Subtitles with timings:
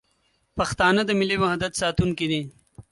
[0.57, 2.41] پښتانه د ملي وحدت ساتونکي دي.